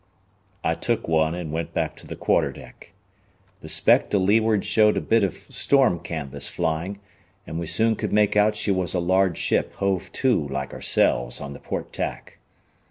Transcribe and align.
I 0.63 0.73
took 0.73 1.07
one 1.07 1.35
and 1.35 1.51
went 1.51 1.75
back 1.75 1.95
to 1.97 2.07
the 2.07 2.15
quarter 2.15 2.51
deck. 2.51 2.91
The 3.59 3.69
speck 3.69 4.09
to 4.09 4.17
leeward 4.17 4.65
showed 4.65 4.97
a 4.97 4.99
bit 4.99 5.23
of 5.23 5.35
storm 5.35 5.99
canvas 5.99 6.47
flying, 6.49 6.99
and 7.45 7.59
we 7.59 7.67
soon 7.67 7.95
could 7.95 8.11
make 8.11 8.35
out 8.35 8.55
she 8.55 8.71
was 8.71 8.95
a 8.95 8.99
large 8.99 9.37
ship 9.37 9.75
hove 9.75 10.11
to 10.13 10.47
like 10.47 10.73
ourselves 10.73 11.39
on 11.39 11.53
the 11.53 11.59
port 11.59 11.93
tack. 11.93 12.39